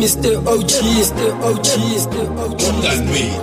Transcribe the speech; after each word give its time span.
Mr. 0.00 0.38
OG, 0.48 0.70
Mr. 0.96 1.28
OG, 1.44 1.66
Mr. 1.92 2.24
OG. 2.40 2.58
That's 2.82 3.00
me, 3.00 3.28
that's 3.28 3.39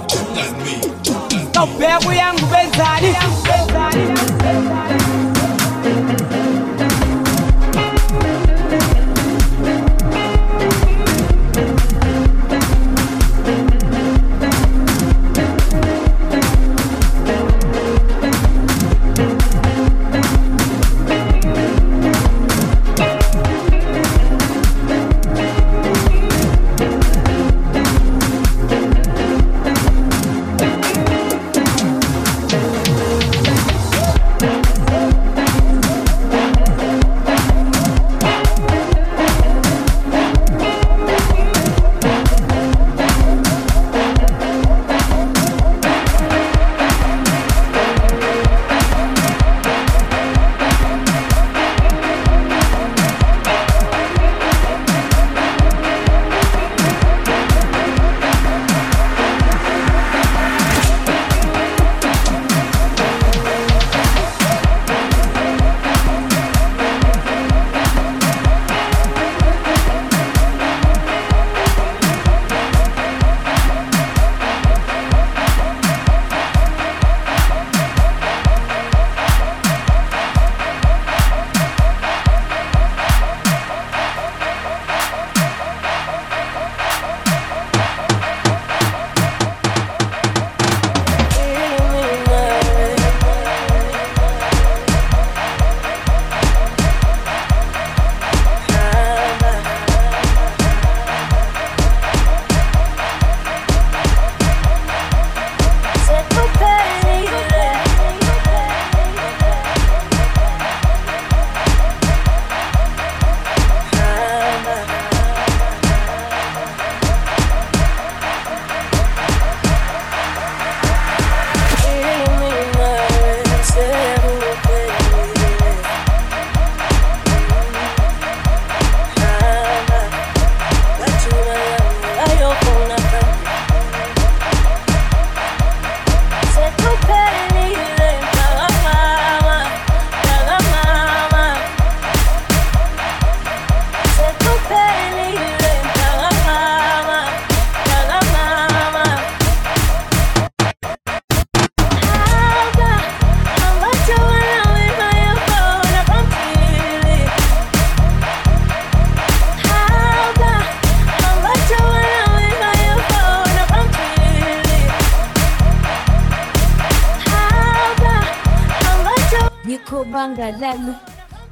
Niko 170.28 170.44
Bangalalo, 170.44 170.94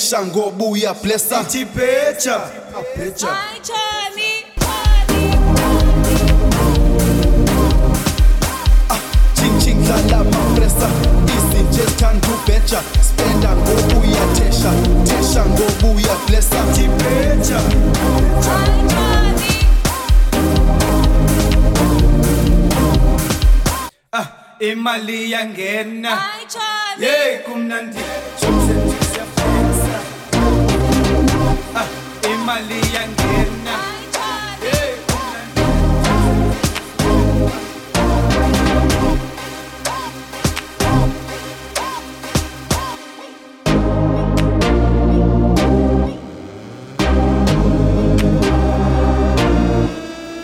Kisha 0.06 0.26
ngobu 0.26 0.76
plesa. 0.94 1.44
Chipecha 1.44 2.40
Apecha 2.78 3.28
spenda 13.02 13.56
ngobu 13.56 14.06
ya 14.06 14.26
tesha. 14.34 14.72
Tesha 15.04 15.44
ngobu 15.46 16.00
ya 16.00 16.14
plesa. 16.26 16.56
Ah, 24.12 24.26
imali 24.60 25.32
yangena. 25.32 26.22
Yey 27.00 27.38
kumnandi. 27.44 28.00
Chichu 32.46 32.78
yangena 32.94 33.76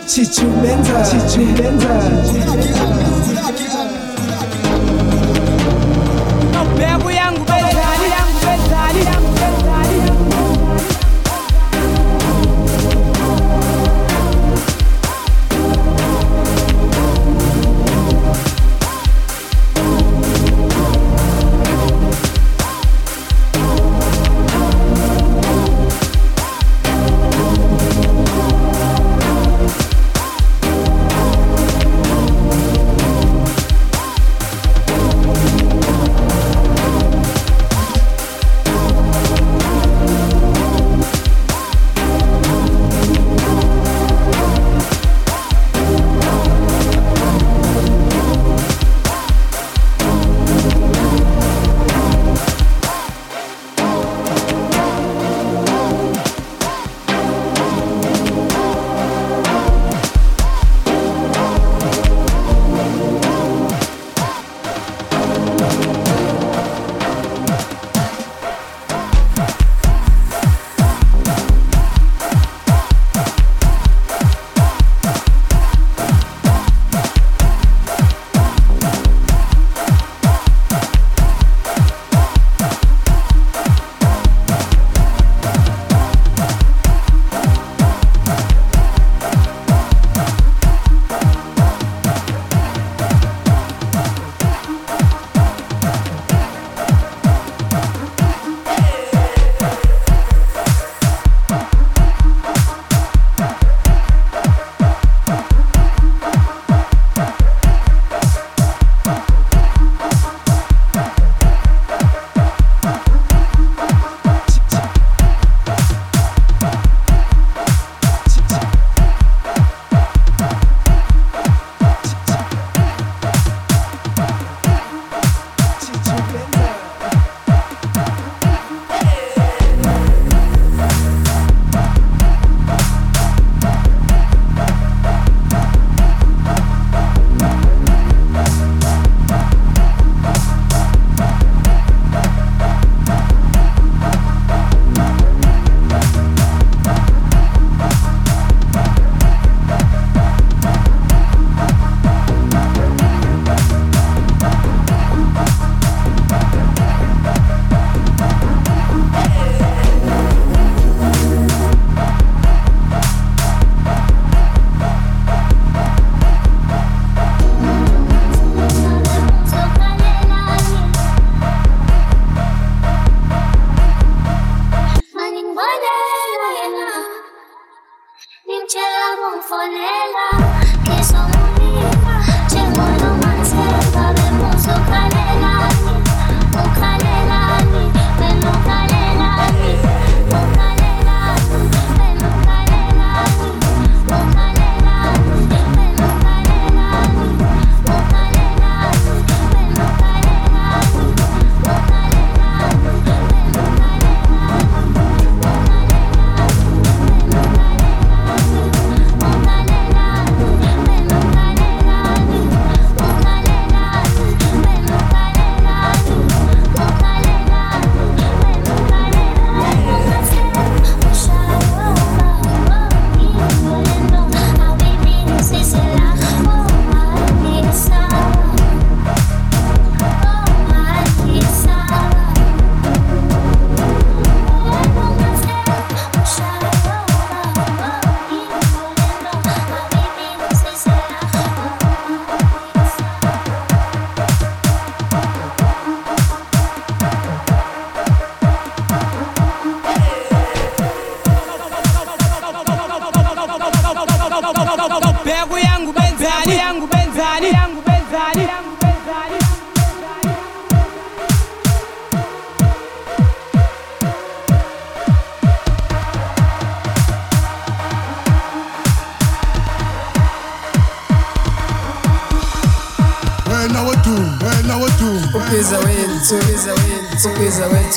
Chichubenza, 0.05 1.01
chichubenza. 1.07 2.92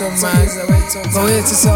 Upiza 0.05 0.61
wetu 0.61 0.99
man 0.99 1.11
Vawetu 1.11 1.55
song, 1.55 1.73
vawetu 1.73 1.76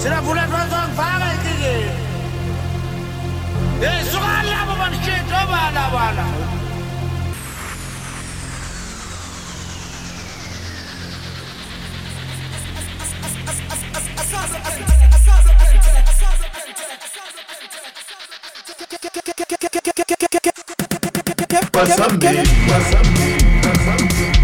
sind 0.00 0.12
auf 0.14 0.26
100.000 0.26 0.94
Fahrer 0.96 1.32
gegeben. 1.42 1.90
Ja, 3.82 3.90
Subhanallah, 4.04 4.68
wo 4.68 4.76
man 4.76 4.94
steht, 4.94 5.24
Subhanallah, 5.28 5.90
Subhanallah. 5.90 6.60
What's 21.72 21.98
up, 21.98 22.12
me? 22.12 22.44
What's 22.68 22.94
up. 24.34 24.39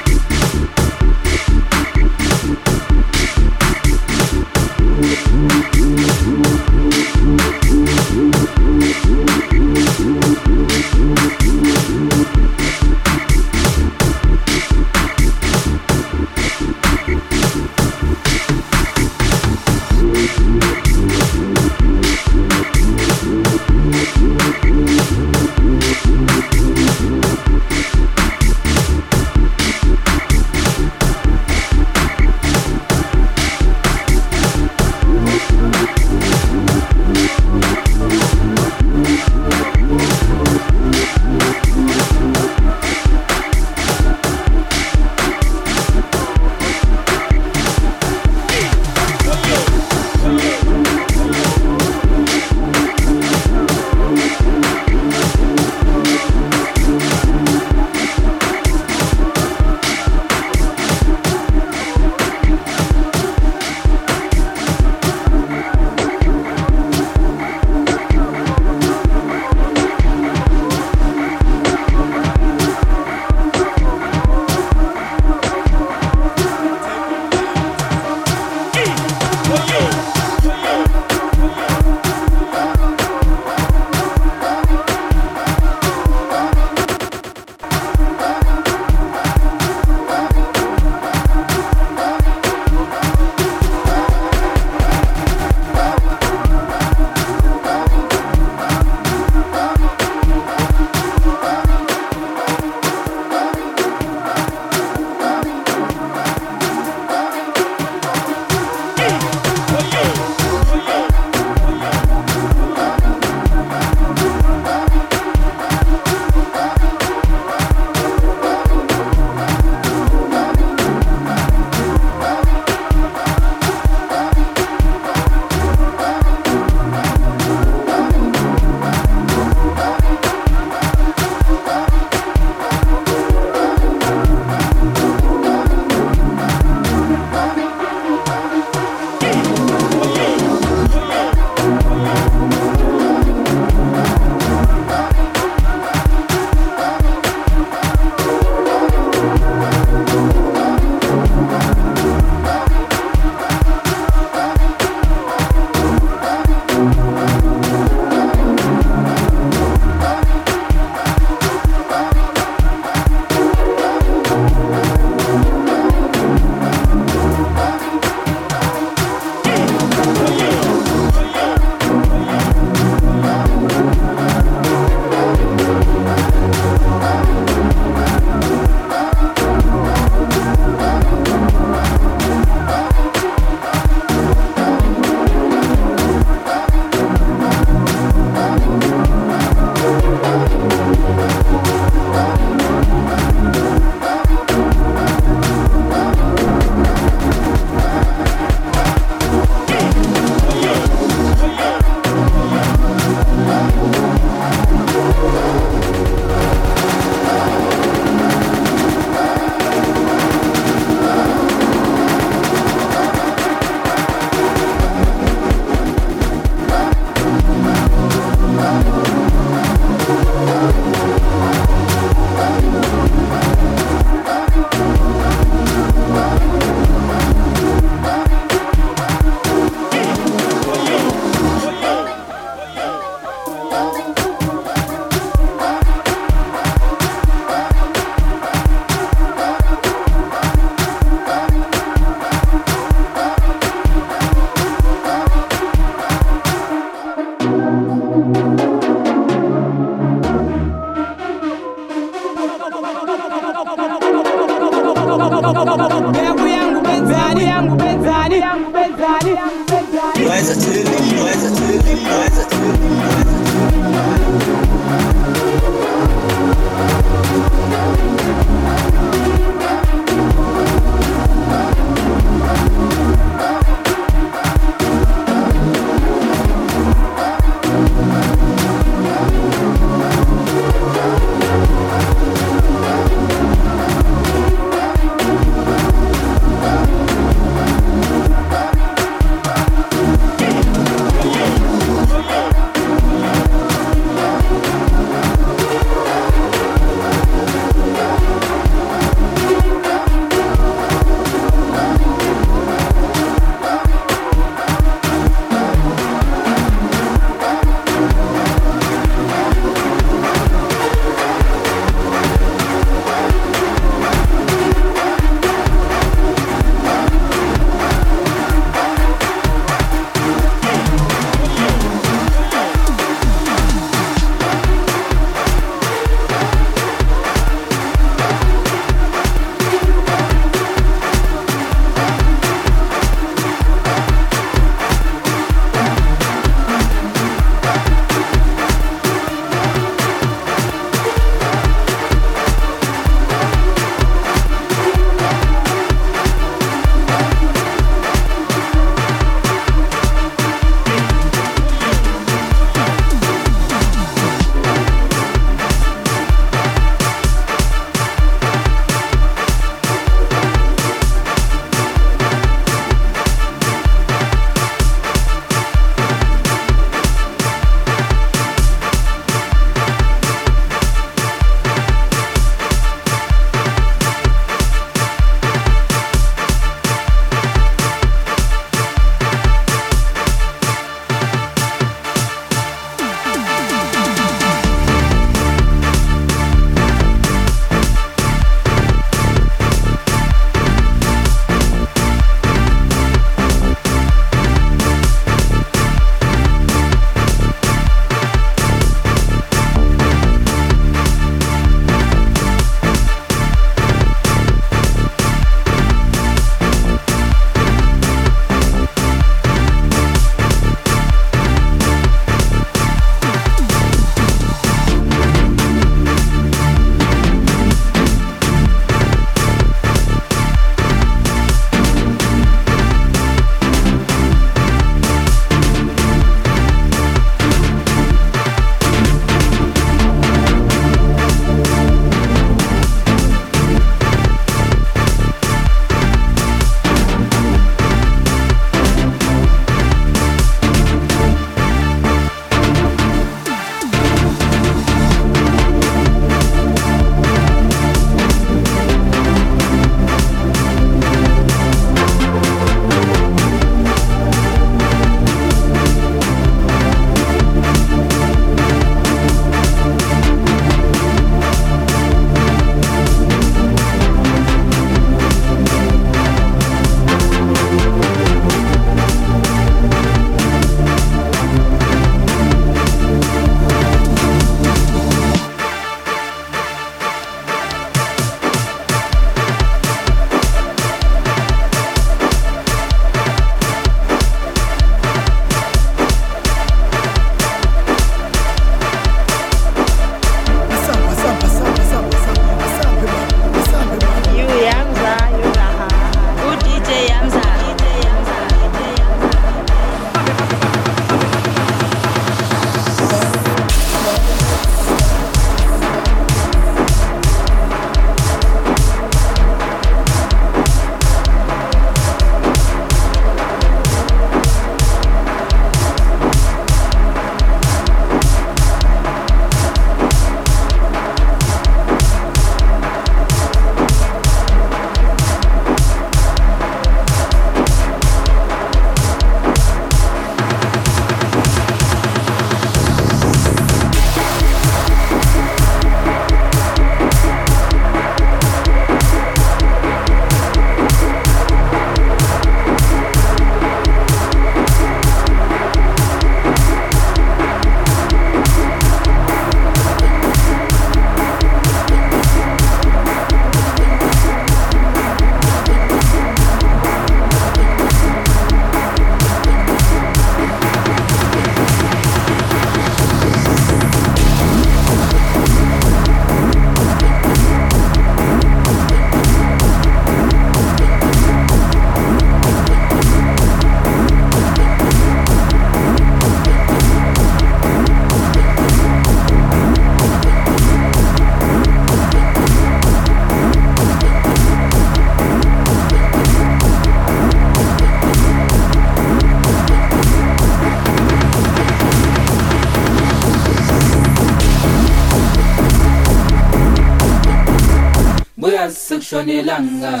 Shonilanga. 599.08 600.00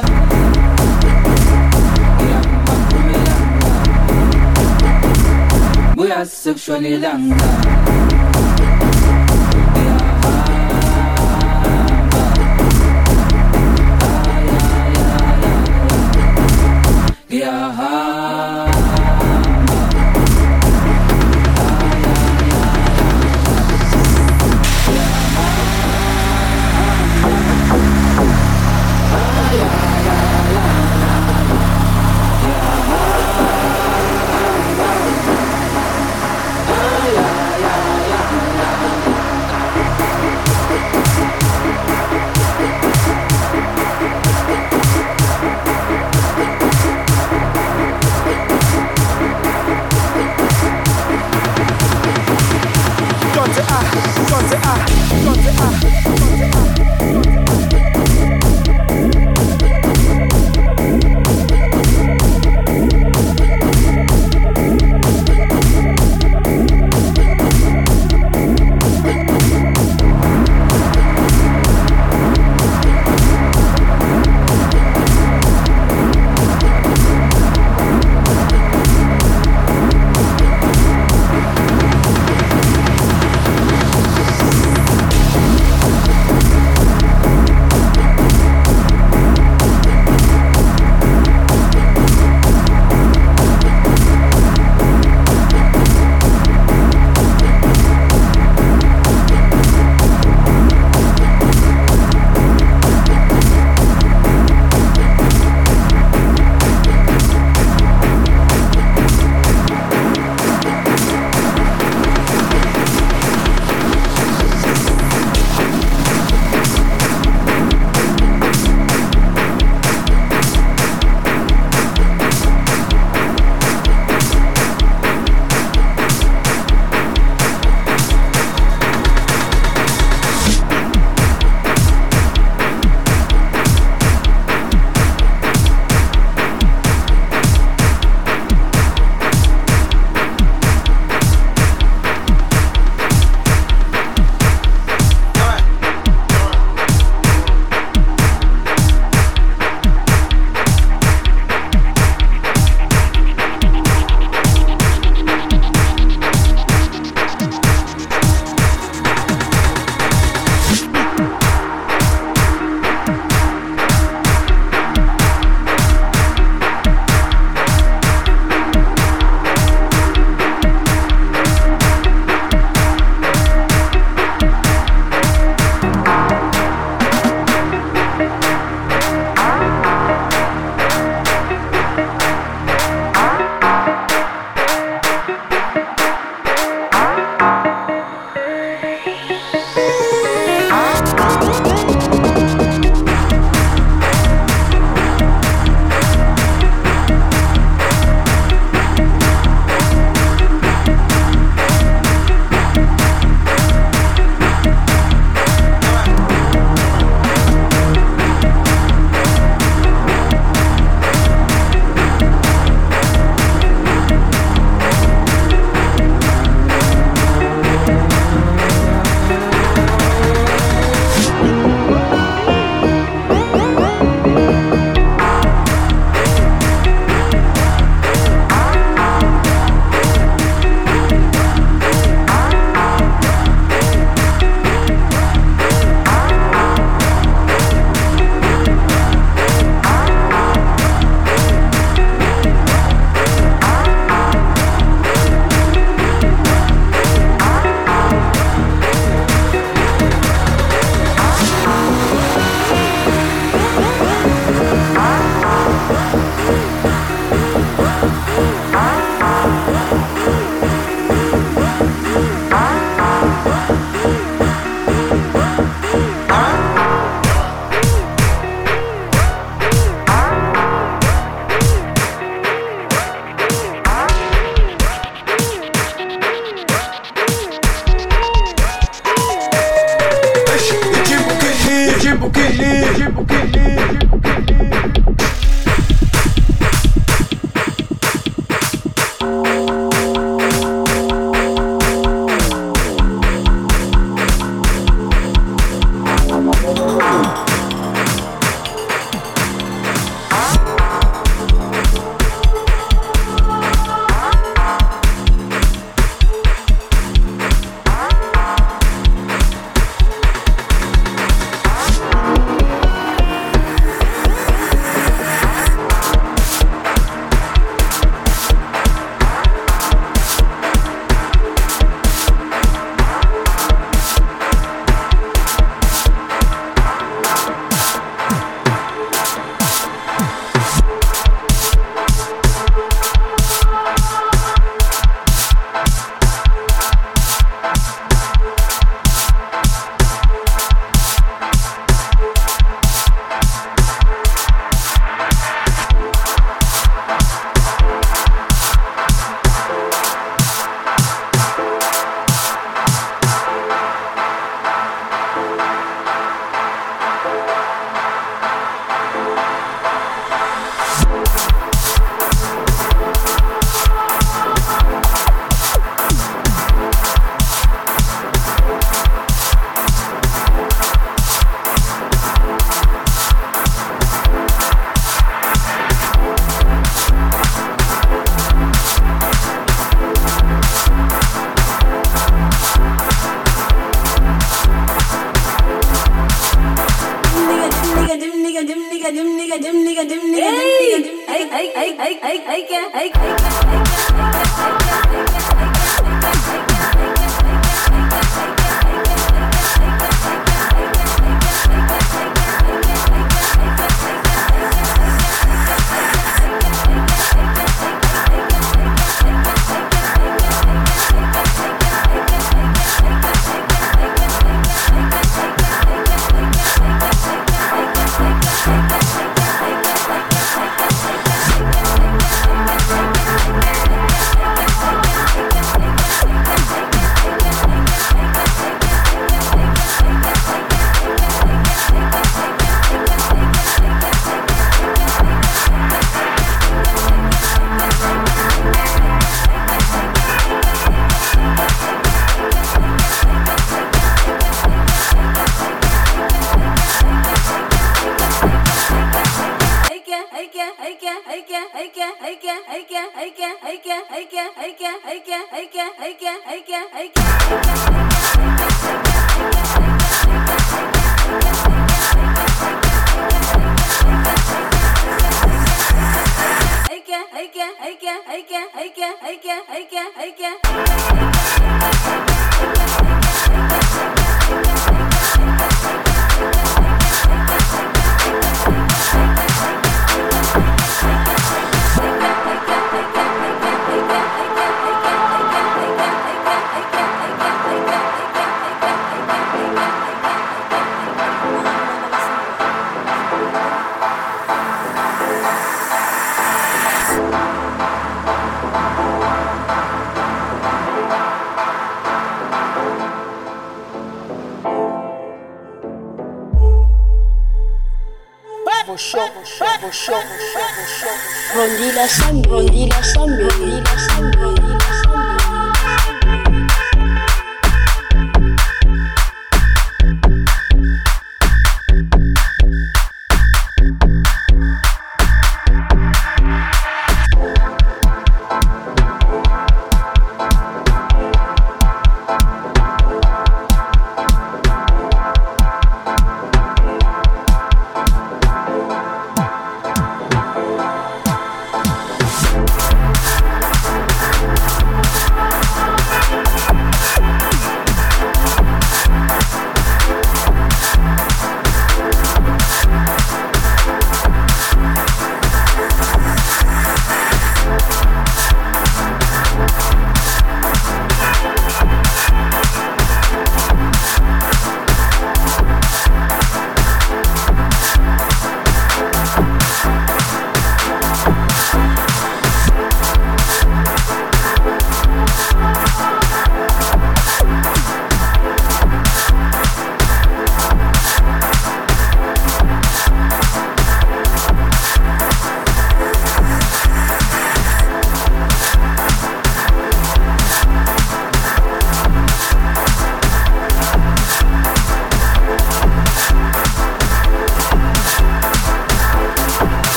Buyasık 5.96 6.58
Shonilanga. 6.58 7.67